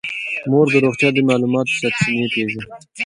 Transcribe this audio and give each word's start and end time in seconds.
مور 0.51 0.65
د 0.73 0.75
روغتیا 0.85 1.09
د 1.13 1.17
معلوماتو 1.27 1.77
سرچینې 1.79 2.27
پېژني. 2.33 2.65